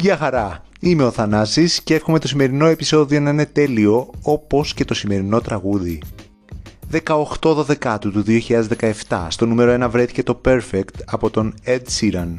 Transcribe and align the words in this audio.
Γεια 0.00 0.16
χαρά! 0.16 0.62
Είμαι 0.80 1.04
ο 1.04 1.10
Θανάσης 1.10 1.82
και 1.82 1.94
εύχομαι 1.94 2.18
το 2.18 2.28
σημερινό 2.28 2.66
επεισόδιο 2.66 3.20
να 3.20 3.30
είναι 3.30 3.46
τέλειο 3.46 4.10
όπως 4.22 4.74
και 4.74 4.84
το 4.84 4.94
σημερινό 4.94 5.40
τραγούδι. 5.40 6.02
18 7.06 7.64
Δεκάτου 7.64 8.12
του 8.12 8.24
2017 9.08 9.26
στο 9.28 9.46
νούμερο 9.46 9.86
1 9.86 9.90
βρέθηκε 9.90 10.22
το 10.22 10.40
Perfect 10.44 11.00
από 11.04 11.30
τον 11.30 11.54
Ed 11.66 11.80
Sheeran. 12.00 12.38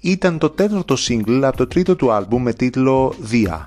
Ήταν 0.00 0.38
το 0.38 0.50
τέταρτο 0.50 0.94
single 1.08 1.40
από 1.42 1.56
το 1.56 1.66
τρίτο 1.66 1.96
του 1.96 2.12
άλμπουμ 2.12 2.42
με 2.42 2.52
τίτλο 2.52 3.14
Dia. 3.32 3.66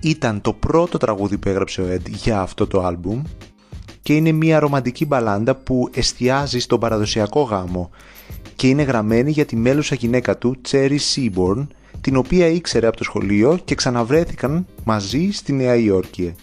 Ήταν 0.00 0.40
το 0.40 0.52
πρώτο 0.52 0.98
τραγούδι 0.98 1.38
που 1.38 1.48
έγραψε 1.48 1.82
ο 1.82 1.86
Ed 1.94 2.10
για 2.10 2.40
αυτό 2.40 2.66
το 2.66 2.80
άλμπουμ 2.80 3.22
και 4.02 4.16
είναι 4.16 4.32
μια 4.32 4.58
ρομαντική 4.58 5.06
μπαλάντα 5.06 5.54
που 5.54 5.88
εστιάζει 5.94 6.58
στον 6.58 6.80
παραδοσιακό 6.80 7.42
γάμο 7.42 7.90
και 8.56 8.68
είναι 8.68 8.82
γραμμένη 8.82 9.30
για 9.30 9.44
τη 9.44 9.56
μέλουσα 9.56 9.94
γυναίκα 9.94 10.38
του, 10.38 10.60
Cherry 10.70 10.98
Seaborn, 11.14 11.66
την 12.00 12.16
οποία 12.16 12.46
ήξερε 12.46 12.86
από 12.86 12.96
το 12.96 13.04
σχολείο 13.04 13.60
και 13.64 13.74
ξαναβρέθηκαν 13.74 14.66
μαζί 14.84 15.30
στη 15.32 15.52
Νέα 15.52 15.76
Υόρκη. 15.76 16.34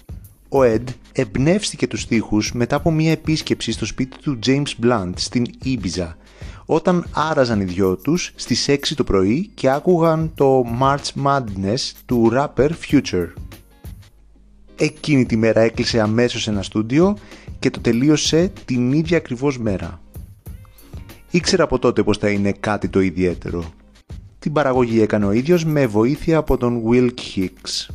Ο 0.49 0.59
Ed 0.61 0.83
εμπνεύστηκε 1.11 1.87
τους 1.87 2.01
στίχους 2.01 2.53
μετά 2.53 2.75
από 2.75 2.91
μια 2.91 3.11
επίσκεψη 3.11 3.71
στο 3.71 3.85
σπίτι 3.85 4.17
του 4.17 4.39
James 4.45 4.83
Blunt 4.83 5.11
στην 5.15 5.45
Ibiza, 5.65 6.13
όταν 6.65 7.05
άραζαν 7.11 7.61
οι 7.61 7.63
δυο 7.63 7.95
τους 7.95 8.31
στις 8.35 8.65
6 8.69 8.77
το 8.95 9.03
πρωί 9.03 9.49
και 9.53 9.69
άκουγαν 9.69 10.31
το 10.35 10.65
March 10.81 11.25
Madness 11.25 11.91
του 12.05 12.31
rapper 12.33 12.69
Future. 12.89 13.27
Εκείνη 14.75 15.25
τη 15.25 15.37
μέρα 15.37 15.61
έκλεισε 15.61 15.99
αμέσως 15.99 16.47
ένα 16.47 16.63
στούντιο 16.63 17.17
και 17.59 17.69
το 17.69 17.79
τελείωσε 17.79 18.51
την 18.65 18.91
ίδια 18.91 19.17
ακριβώς 19.17 19.59
μέρα. 19.59 20.01
Ήξερα 21.31 21.63
από 21.63 21.79
τότε 21.79 22.03
πως 22.03 22.17
θα 22.17 22.29
είναι 22.29 22.51
κάτι 22.51 22.87
το 22.87 22.99
ιδιαίτερο. 22.99 23.63
Την 24.47 24.55
παραγωγή 24.55 25.01
έκανε 25.01 25.25
ο 25.25 25.31
ίδιος 25.31 25.65
με 25.65 25.87
βοήθεια 25.87 26.37
από 26.37 26.57
τον 26.57 26.83
Will 26.89 27.09
Hicks. 27.09 27.87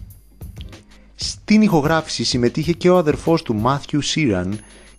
Στην 1.14 1.62
ηχογράφηση 1.62 2.24
συμμετείχε 2.24 2.72
και 2.72 2.90
ο 2.90 2.96
αδερφός 2.96 3.42
του 3.42 3.62
Matthew 3.64 3.98
Sheeran 4.14 4.48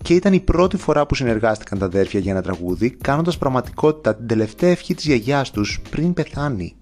και 0.03 0.13
ήταν 0.13 0.33
η 0.33 0.39
πρώτη 0.39 0.77
φορά 0.77 1.05
που 1.05 1.15
συνεργάστηκαν 1.15 1.79
τα 1.79 1.85
αδέρφια 1.85 2.19
για 2.19 2.31
ένα 2.31 2.41
τραγούδι, 2.41 2.89
κάνοντας 2.89 3.37
πραγματικότητα 3.37 4.15
την 4.15 4.27
τελευταία 4.27 4.69
ευχή 4.69 4.93
της 4.95 5.05
γιαγιάς 5.05 5.51
τους 5.51 5.81
πριν 5.89 6.13
πεθάνει. 6.13 6.75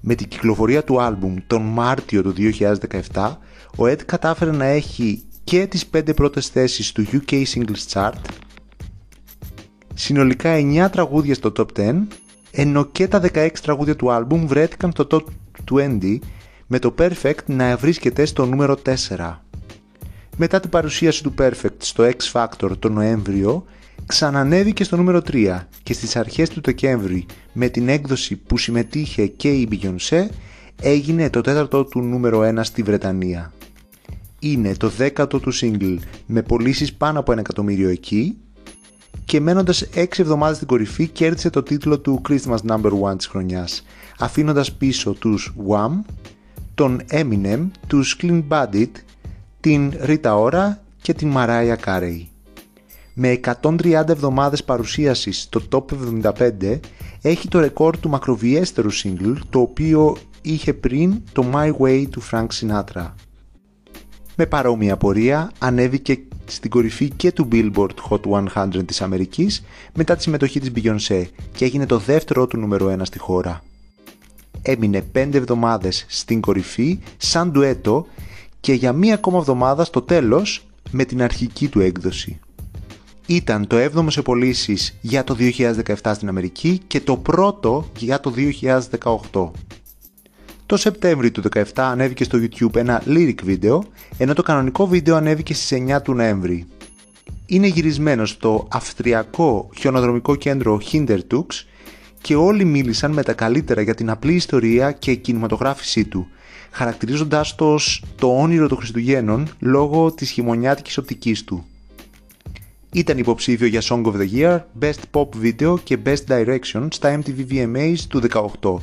Με 0.00 0.14
την 0.14 0.28
κυκλοφορία 0.28 0.84
του 0.84 1.00
άλμπουμ 1.00 1.34
τον 1.46 1.62
Μάρτιο 1.62 2.22
του 2.22 2.34
2017, 3.12 3.36
ο 3.76 3.84
Ed 3.84 4.02
κατάφερε 4.06 4.50
να 4.50 4.64
έχει 4.64 5.22
και 5.44 5.66
τις 5.66 5.86
5 5.96 6.14
πρώτες 6.14 6.48
θέσεις 6.48 6.92
του 6.92 7.06
UK 7.12 7.44
Singles 7.44 7.92
Chart, 7.92 8.20
συνολικά 9.94 10.56
9 10.56 10.88
τραγούδια 10.90 11.34
στο 11.34 11.52
Top 11.56 11.66
10, 11.76 12.06
ενώ 12.50 12.84
και 12.84 13.08
τα 13.08 13.20
16 13.32 13.48
τραγούδια 13.62 13.96
του 13.96 14.10
άλμπουμ 14.10 14.46
βρέθηκαν 14.46 14.90
στο 14.90 15.06
Top 15.10 15.22
20 15.72 16.18
με 16.66 16.78
το 16.78 16.94
Perfect 16.98 17.44
να 17.46 17.76
βρίσκεται 17.76 18.24
στο 18.24 18.46
νούμερο 18.46 18.76
4. 19.16 19.36
Μετά 20.36 20.60
την 20.60 20.70
παρουσίαση 20.70 21.22
του 21.22 21.34
Perfect 21.38 21.76
στο 21.78 22.04
X 22.04 22.32
Factor 22.32 22.70
το 22.78 22.88
Νοέμβριο, 22.88 23.64
ξανανέβηκε 24.06 24.84
στο 24.84 24.96
νούμερο 24.96 25.22
3 25.32 25.58
και 25.82 25.92
στις 25.92 26.16
αρχές 26.16 26.48
του 26.48 26.60
Δεκέμβρη 26.64 27.26
με 27.52 27.68
την 27.68 27.88
έκδοση 27.88 28.36
που 28.36 28.58
συμμετείχε 28.58 29.26
και 29.26 29.48
η 29.50 29.68
Beyoncé 29.70 30.26
έγινε 30.82 31.30
το 31.30 31.40
τέταρτο 31.40 31.84
του 31.84 32.00
νούμερο 32.00 32.40
1 32.40 32.60
στη 32.62 32.82
Βρετανία. 32.82 33.52
Είναι 34.38 34.74
το 34.74 34.88
δέκατο 34.88 35.40
του 35.40 35.52
single 35.54 35.96
με 36.26 36.42
πωλήσεις 36.42 36.94
πάνω 36.94 37.18
από 37.18 37.32
ένα 37.32 37.40
εκατομμύριο 37.40 37.88
εκεί 37.88 38.36
και 39.24 39.40
μένοντας 39.40 39.88
6 39.94 40.18
εβδομάδες 40.18 40.56
στην 40.56 40.68
κορυφή 40.68 41.08
κέρδισε 41.08 41.50
το 41.50 41.62
τίτλο 41.62 41.98
του 41.98 42.20
Christmas 42.28 42.58
Number 42.68 42.90
1 43.10 43.16
της 43.16 43.26
χρονιάς 43.26 43.84
αφήνοντας 44.18 44.72
πίσω 44.72 45.12
τους 45.12 45.54
Wham, 45.68 45.90
τον 46.74 47.00
Eminem, 47.10 47.66
τους 47.86 48.16
Clean 48.20 48.42
Bandit, 48.48 48.90
την 49.60 49.92
Rita 50.04 50.44
Ora 50.44 50.76
και 51.02 51.14
την 51.14 51.32
Mariah 51.36 51.76
Carey. 51.84 52.26
Με 53.14 53.40
130 53.60 54.08
εβδομάδες 54.08 54.64
παρουσίασης 54.64 55.40
στο 55.42 55.60
Top 55.72 55.84
75 56.22 56.80
έχει 57.22 57.48
το 57.48 57.60
ρεκόρ 57.60 57.98
του 57.98 58.08
μακροβιέστερου 58.08 58.92
single 58.92 59.34
το 59.50 59.60
οποίο 59.60 60.16
είχε 60.42 60.74
πριν 60.74 61.22
το 61.32 61.44
My 61.54 61.72
Way 61.76 62.06
του 62.10 62.22
Frank 62.30 62.46
Sinatra. 62.60 63.12
Με 64.36 64.46
παρόμοια 64.46 64.96
πορεία 64.96 65.50
ανέβηκε 65.58 66.18
στην 66.48 66.70
κορυφή 66.70 67.10
και 67.10 67.32
του 67.32 67.48
Billboard 67.52 67.94
Hot 68.08 68.20
100 68.54 68.86
της 68.86 69.02
Αμερικής 69.02 69.64
μετά 69.94 70.16
τη 70.16 70.22
συμμετοχή 70.22 70.60
της 70.60 70.70
Beyoncé 70.74 71.24
και 71.52 71.64
έγινε 71.64 71.86
το 71.86 71.98
δεύτερο 71.98 72.46
του 72.46 72.56
νούμερο 72.56 72.94
1 72.98 73.00
στη 73.02 73.18
χώρα. 73.18 73.62
Έμεινε 74.62 75.04
5 75.14 75.34
εβδομάδες 75.34 76.04
στην 76.08 76.40
κορυφή 76.40 76.98
σαν 77.16 77.50
ντουέτο 77.50 78.06
και 78.60 78.72
για 78.72 78.92
μία 78.92 79.14
ακόμα 79.14 79.38
εβδομάδα 79.38 79.84
στο 79.84 80.02
τέλος 80.02 80.66
με 80.90 81.04
την 81.04 81.22
αρχική 81.22 81.68
του 81.68 81.80
έκδοση. 81.80 82.40
Ήταν 83.26 83.66
το 83.66 83.76
7ο 83.76 84.06
σε 84.08 84.22
πωλήσεις 84.22 84.98
για 85.00 85.24
το 85.24 85.36
2017 85.38 86.12
στην 86.14 86.28
Αμερική 86.28 86.80
και 86.86 87.00
το 87.00 87.16
πρώτο 87.16 87.90
για 87.96 88.20
το 88.20 88.32
2018. 89.32 89.50
Το 90.68 90.76
Σεπτέμβριο 90.76 91.30
του 91.30 91.42
2017 91.54 91.62
ανέβηκε 91.74 92.24
στο 92.24 92.38
YouTube 92.38 92.76
ένα 92.76 93.02
lyric 93.06 93.34
βίντεο, 93.42 93.84
ενώ 94.18 94.34
το 94.34 94.42
κανονικό 94.42 94.86
βίντεο 94.86 95.16
ανέβηκε 95.16 95.54
στις 95.54 95.78
9 95.88 96.02
του 96.02 96.14
Νοέμβρη. 96.14 96.66
Είναι 97.46 97.66
γυρισμένο 97.66 98.26
στο 98.26 98.68
αυστριακό 98.70 99.70
χιονοδρομικό 99.78 100.36
κέντρο 100.36 100.80
Hintertux 100.92 101.46
και 102.20 102.34
όλοι 102.34 102.64
μίλησαν 102.64 103.12
με 103.12 103.22
τα 103.22 103.32
καλύτερα 103.32 103.80
για 103.80 103.94
την 103.94 104.10
απλή 104.10 104.34
ιστορία 104.34 104.92
και 104.92 105.14
κινηματογράφησή 105.14 106.04
του, 106.04 106.26
χαρακτηρίζοντάς 106.70 107.54
το 107.54 107.72
ως 107.72 108.04
το 108.16 108.40
όνειρο 108.40 108.68
των 108.68 108.76
Χριστουγέννων 108.76 109.48
λόγω 109.58 110.12
της 110.12 110.30
χειμωνιάτικης 110.30 110.98
οπτικής 110.98 111.44
του. 111.44 111.66
Ήταν 112.92 113.18
υποψήφιο 113.18 113.66
για 113.66 113.82
Song 113.84 114.02
of 114.04 114.12
the 114.12 114.28
Year, 114.32 114.60
Best 114.80 115.00
Pop 115.12 115.28
Video 115.42 115.74
και 115.82 115.98
Best 116.04 116.24
Direction 116.28 116.86
στα 116.90 117.20
MTV 117.20 117.52
VMAs 117.52 117.98
του 118.08 118.22
18 118.60 118.74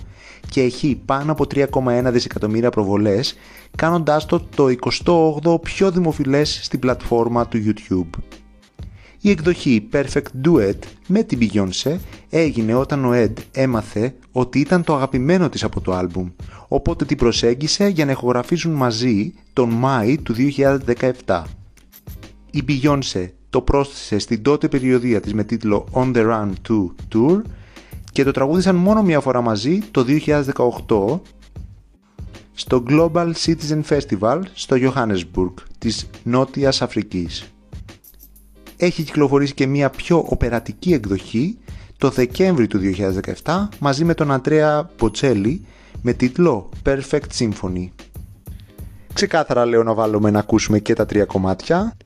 και 0.49 0.61
έχει 0.61 1.01
πάνω 1.05 1.31
από 1.31 1.45
3,1 1.55 1.65
δισεκατομμύρια 2.11 2.69
προβολές, 2.69 3.37
κάνοντάς 3.77 4.25
το 4.25 4.39
το 4.55 4.65
28ο 5.05 5.61
πιο 5.61 5.91
δημοφιλές 5.91 6.59
στην 6.63 6.79
πλατφόρμα 6.79 7.47
του 7.47 7.57
YouTube. 7.65 8.19
Η 9.21 9.29
εκδοχή 9.29 9.87
Perfect 9.91 10.45
Duet 10.45 10.79
με 11.07 11.23
την 11.23 11.39
Beyoncé 11.41 11.95
έγινε 12.29 12.73
όταν 12.73 13.05
ο 13.05 13.11
Ed 13.13 13.33
έμαθε 13.51 14.15
ότι 14.31 14.59
ήταν 14.59 14.83
το 14.83 14.95
αγαπημένο 14.95 15.49
της 15.49 15.63
από 15.63 15.81
το 15.81 15.93
άλμπουμ, 15.93 16.29
οπότε 16.67 17.05
την 17.05 17.17
προσέγγισε 17.17 17.87
για 17.87 18.05
να 18.05 18.11
ηχογραφήσουν 18.11 18.73
μαζί 18.73 19.33
τον 19.53 19.69
Μάη 19.69 20.17
του 20.17 20.35
2017. 21.25 21.41
Η 22.51 22.63
Beyoncé 22.67 23.29
το 23.55 23.61
πρόσθεσε 23.61 24.17
στην 24.17 24.41
τότε 24.41 24.67
περιοδία 24.67 25.19
της 25.19 25.33
με 25.33 25.43
τίτλο 25.43 25.87
On 25.91 26.15
The 26.15 26.31
Run 26.31 26.49
2 26.69 26.87
Tour 27.13 27.41
και 28.11 28.23
το 28.23 28.31
τραγούδισαν 28.31 28.75
μόνο 28.75 29.03
μία 29.03 29.19
φορά 29.19 29.41
μαζί 29.41 29.79
το 29.91 30.05
2018 30.87 31.19
στο 32.53 32.83
Global 32.89 33.31
Citizen 33.45 33.81
Festival 33.89 34.41
στο 34.53 34.75
Johannesburg 34.79 35.53
της 35.77 36.09
Νότιας 36.23 36.81
Αφρικής. 36.81 37.51
Έχει 38.77 39.03
κυκλοφορήσει 39.03 39.53
και 39.53 39.67
μία 39.67 39.89
πιο 39.89 40.25
οπερατική 40.27 40.93
εκδοχή 40.93 41.57
το 41.97 42.09
Δεκέμβρη 42.09 42.67
του 42.67 42.79
2017 43.43 43.67
μαζί 43.79 44.03
με 44.03 44.13
τον 44.13 44.31
Αντρέα 44.31 44.83
Ποτσέλη 44.83 45.65
με 46.01 46.13
τίτλο 46.13 46.69
Perfect 46.85 47.37
Symphony. 47.37 47.89
Ξεκάθαρα 49.13 49.65
λέω 49.65 49.83
να 49.83 49.93
βάλουμε 49.93 50.31
να 50.31 50.39
ακούσουμε 50.39 50.79
και 50.79 50.93
τα 50.93 51.05
τρία 51.05 51.25
κομμάτια. 51.25 51.97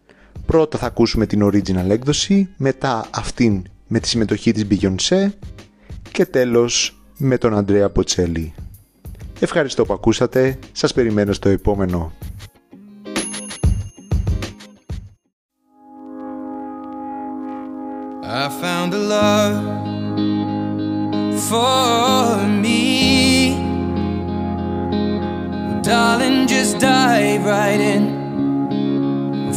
Πρώτα 0.50 0.78
θα 0.78 0.86
ακούσουμε 0.86 1.26
την 1.26 1.46
original 1.46 1.90
έκδοση, 1.90 2.50
μετά 2.58 3.06
αυτήν 3.10 3.64
με 3.88 4.00
τη 4.00 4.08
συμμετοχή 4.08 4.52
της 4.52 4.66
Beyoncé 4.70 5.30
και 6.12 6.26
τέλος 6.26 7.02
με 7.18 7.38
τον 7.38 7.58
Αντρέα 7.58 7.90
Ποτσέλη. 7.90 8.54
Ευχαριστώ 9.40 9.86
που 9.86 9.94
ακούσατε, 9.94 10.60
σας 10.72 10.94
περιμένω 10.94 11.34
στο 11.34 11.50
επόμενο. 11.50 12.12
I 18.24 18.50
found 18.62 18.94
a 18.94 19.04
love 19.16 19.58
for 21.50 22.38
me 22.64 22.84
Darling, 25.88 26.48
just 26.48 26.74
dive 26.80 27.44
right 27.46 27.82
in 27.94 28.19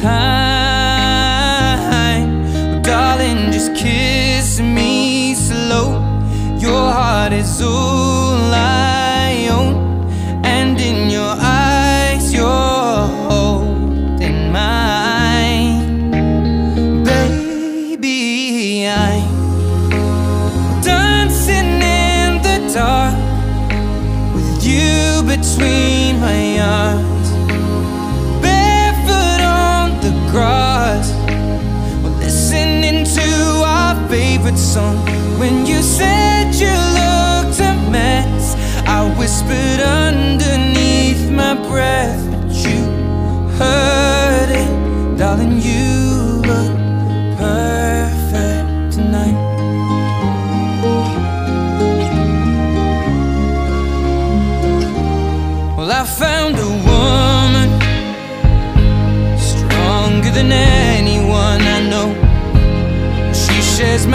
time. 0.00 1.82
Darling, 2.82 3.52
just 3.52 3.74
kiss 3.74 4.60
me 4.60 5.34
slow. 5.34 6.00
Your 6.58 6.90
heart 6.90 7.32
is 7.32 7.60
over 7.60 7.99
favorite 34.40 34.58
song. 34.58 34.96
When 35.38 35.66
you 35.66 35.82
said 35.82 36.54
you 36.54 36.72
looked 36.98 37.60
a 37.60 37.74
mess, 37.90 38.54
I 38.86 39.04
whispered 39.18 39.80
underneath 39.80 41.30
my 41.30 41.54
breath, 41.68 42.24
but 42.30 42.54
you 42.64 42.80
heard 43.58 44.50
it, 44.50 45.18
darling. 45.18 45.60
You. 45.60 45.99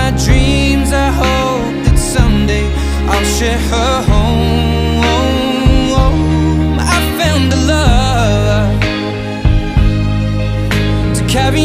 my 0.06 0.12
dreams. 0.25 0.90
I 0.92 1.10
hope 1.24 1.78
that 1.86 1.98
someday 1.98 2.66
I'll 3.12 3.30
share 3.38 3.62
her 3.72 3.96
home. 4.12 5.04
I 6.94 6.98
found 7.19 7.46
a 7.57 7.60
love 7.74 8.75
To 11.18 11.22
carry 11.36 11.65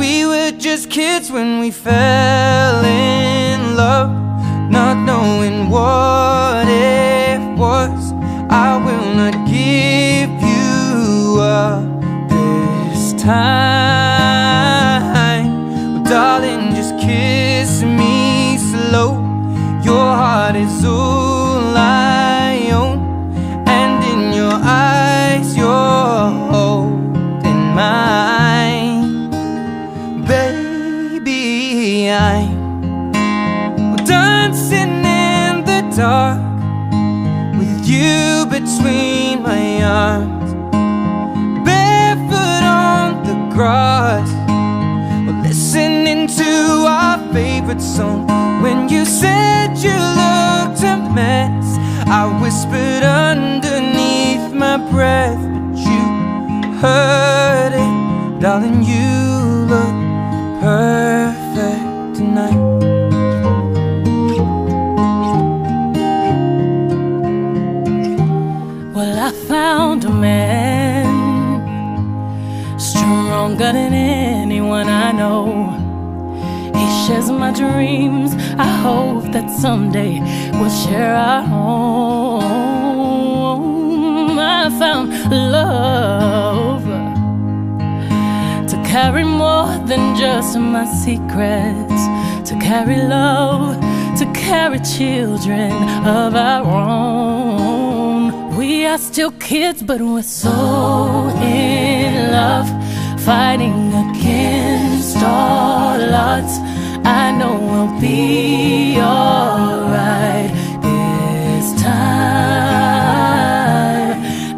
We 0.00 0.24
were 0.24 0.50
just 0.52 0.90
kids 0.90 1.30
when 1.30 1.60
we 1.60 1.70
fell 1.70 2.82
in 2.82 3.76
love 3.76 4.10
Not 4.70 4.96
knowing 4.96 5.68
what 5.68 6.66
it 6.68 7.40
was. 7.58 8.12
I 8.48 8.78
will 8.82 9.14
not 9.14 9.34
give 9.46 10.30
you 10.40 11.38
up 11.42 12.00
this 12.30 13.12
time. 13.22 13.69
eye 32.12 32.48
dancing 34.04 35.04
in 35.04 35.64
the 35.64 35.80
dark 35.96 36.40
With 37.58 37.86
you 37.86 38.46
between 38.46 39.42
my 39.42 39.82
arms 39.82 40.52
Barefoot 41.64 42.64
on 42.64 43.22
the 43.24 43.54
grass 43.54 44.28
We're 45.26 45.42
listening 45.42 46.26
to 46.26 46.52
our 46.88 47.18
favorite 47.32 47.82
song. 47.82 48.26
When 48.62 48.88
you 48.88 49.04
said 49.04 49.76
you 49.78 49.96
looked 50.20 50.82
a 50.82 50.96
mess 51.14 51.66
I 52.08 52.22
whispered 52.42 53.04
underneath 53.04 54.52
my 54.52 54.76
breath 54.90 55.38
But 55.38 55.78
you 55.78 56.02
heard 56.82 57.72
it. 57.74 58.40
Darling, 58.40 58.82
you 58.82 59.08
look 59.72 59.96
perfect 60.60 61.29
dreams. 77.52 78.34
I 78.58 78.66
hope 78.66 79.24
that 79.32 79.50
someday 79.50 80.20
we'll 80.52 80.70
share 80.70 81.14
our 81.14 81.42
home. 81.42 82.50
I 84.38 84.70
found 84.78 85.10
love 85.30 86.84
to 88.68 88.76
carry 88.84 89.24
more 89.24 89.66
than 89.86 90.16
just 90.16 90.58
my 90.58 90.84
secrets, 90.86 92.02
to 92.48 92.56
carry 92.60 92.96
love, 92.96 93.78
to 94.18 94.26
carry 94.32 94.78
children 94.80 95.72
of 96.06 96.34
our 96.34 96.64
own. 96.64 98.56
We 98.56 98.86
are 98.86 98.98
still 98.98 99.32
kids, 99.32 99.82
but 99.82 100.00
we're 100.00 100.22
so 100.22 101.28
in 101.42 102.30
love, 102.32 102.68
fighting 103.24 103.92
against 103.94 105.16
all 105.16 106.00
odds. 106.14 106.69
I 107.04 107.30
know 107.38 107.54
we'll 107.70 108.00
be 108.00 108.98
alright 109.00 110.50
this 110.82 111.72
time. 111.82 112.20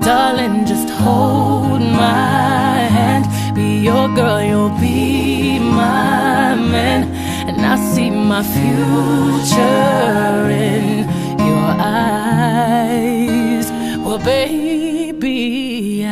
Darling, 0.00 0.64
just 0.66 0.88
hold 0.90 1.80
my 1.80 2.88
hand. 2.96 3.26
Be 3.54 3.78
your 3.78 4.08
girl, 4.14 4.42
you'll 4.42 4.70
be 4.80 5.58
my 5.58 6.54
man. 6.54 7.04
And 7.48 7.60
I 7.64 7.76
see 7.76 8.10
my 8.10 8.42
future 8.42 10.50
in 10.50 11.08
your 11.38 11.74
eyes. 11.78 13.70
Well, 14.04 14.18
baby, 14.18 16.04
I 16.06 16.10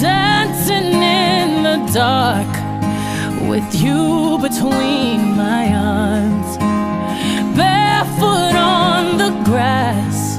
dancing 0.00 1.02
in 1.02 1.62
the 1.62 1.78
dark 1.92 2.46
with 3.48 3.74
you 3.80 4.38
between 4.40 5.36
my 5.36 5.72
arms, 5.72 6.56
barefoot 7.56 8.54
on 8.54 9.18
the 9.18 9.30
grass 9.44 10.38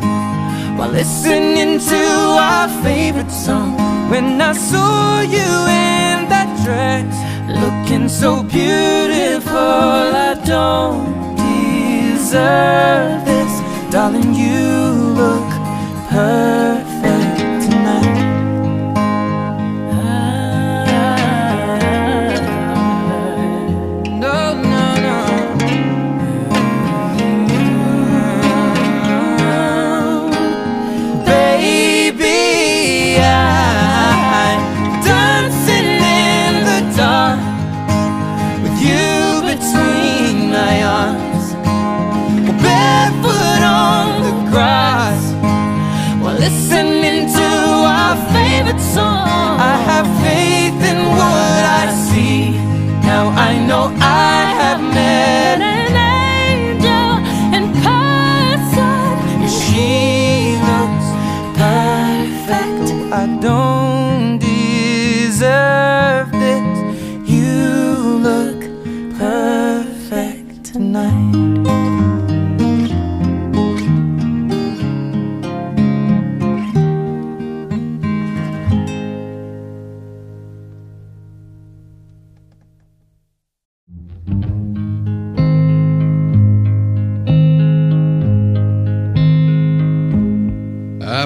while 0.78 0.90
listening 0.90 1.80
to 1.80 2.04
our 2.50 2.68
favorite 2.84 3.32
song. 3.32 3.78
When 4.10 4.42
I 4.42 4.54
saw 4.54 5.22
you 5.22 5.50
in 5.84 6.28
that 6.34 6.50
dress, 6.64 7.16
looking 7.64 8.10
so 8.10 8.44
beautiful, 8.44 9.58
I 10.30 10.34
don't 10.46 11.36
deserve 11.38 13.26
this, 13.26 13.92
darling. 13.92 14.34
You 14.34 14.60
look 15.22 15.50
perfect 16.10 16.87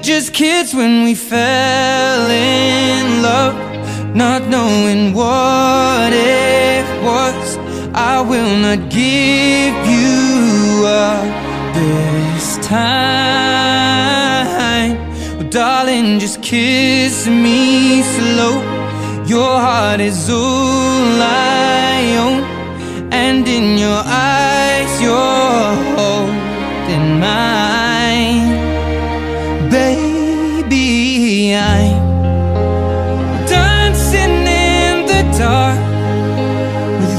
Just 0.00 0.32
kids 0.32 0.72
when 0.74 1.04
we 1.04 1.14
fell 1.14 2.30
in 2.30 3.22
love, 3.22 3.54
not 4.14 4.46
knowing 4.48 5.12
what 5.12 6.12
it 6.12 6.86
was. 7.04 7.58
I 7.94 8.20
will 8.20 8.56
not 8.56 8.88
give 8.90 9.74
you 9.86 10.86
up 10.86 11.24
this 11.74 12.58
time. 12.66 13.88
Well, 15.36 15.50
darling, 15.50 16.18
just 16.20 16.42
kiss 16.42 17.26
me 17.26 18.02
slow. 18.02 18.62
Your 19.26 19.60
heart 19.60 20.00
is 20.00 20.30
all 20.30 21.22
I 21.22 22.16
own, 22.24 22.44
and 23.12 23.46
in 23.46 23.76
your 23.78 24.02
eyes, 24.04 25.00
you're 25.02 25.87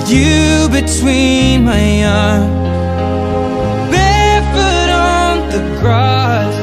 you 0.09 0.67
between 0.69 1.65
my 1.65 2.03
arms, 2.03 2.49
barefoot 3.91 4.89
on 4.89 5.49
the 5.49 5.61
grass, 5.79 6.55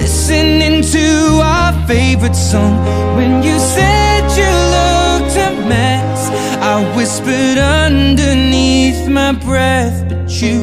listening 0.00 0.82
to 0.82 1.40
our 1.42 1.72
favorite 1.86 2.36
song. 2.36 2.76
When 3.16 3.42
you 3.42 3.58
said 3.58 4.22
you 4.38 4.52
looked 4.76 5.36
a 5.36 5.50
mess, 5.68 6.30
I 6.62 6.96
whispered 6.96 7.58
underneath 7.58 9.08
my 9.08 9.32
breath, 9.32 10.08
but 10.08 10.30
you 10.40 10.62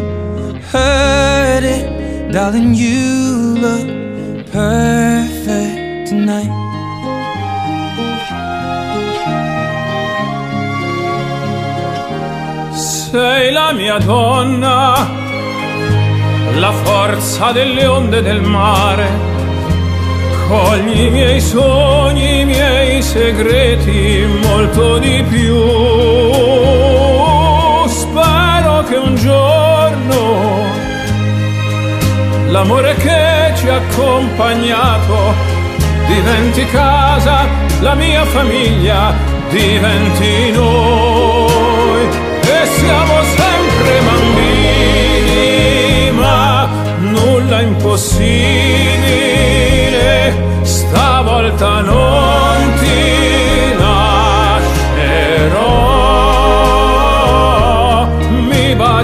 heard 0.72 1.64
it, 1.64 2.32
darling. 2.32 2.74
You 2.74 3.56
look 3.60 4.46
perfect 4.52 6.08
tonight. 6.08 6.65
Mia 13.74 13.98
donna, 13.98 15.08
la 16.56 16.72
forza 16.72 17.52
delle 17.52 17.86
onde 17.86 18.22
del 18.22 18.42
mare. 18.42 19.08
Cogli 20.48 21.02
i 21.06 21.10
miei 21.10 21.42
sogni, 21.42 22.42
i 22.42 22.46
miei 22.46 23.02
segreti, 23.02 24.26
molto 24.44 24.98
di 25.00 25.24
più. 25.28 25.56
spero 27.88 28.84
che 28.84 28.96
un 28.96 29.16
giorno 29.16 30.66
l'amore 32.56 32.96
che 32.96 33.54
ci 33.58 33.68
ha 33.68 33.76
accompagnato 33.76 35.34
diventi 36.08 36.66
casa, 36.68 37.46
la 37.82 37.96
mia 37.96 38.24
famiglia 38.26 39.14
diventi 39.50 40.52
noi 40.52 40.85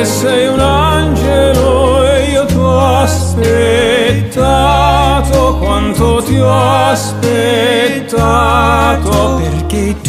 Sei 0.10 0.48
un 0.48 0.60
angelo 0.60 2.04
e 2.06 2.32
io 2.32 2.46
ti 2.46 2.56
ho 2.56 2.80
aspettato. 2.80 4.38
Quanto 5.60 6.24
ti 6.24 6.38
ho 6.40 6.52
aspettato. 6.92 8.10
Perché 9.38 9.96
tu 10.02 10.09